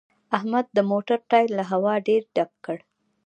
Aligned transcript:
احمد 0.37 0.65
د 0.75 0.79
موټر 0.91 1.17
ټایر 1.29 1.49
له 1.59 1.63
هوا 1.71 1.93
ډېر 2.07 2.21
ډک 2.35 2.51
کړ 2.65 2.77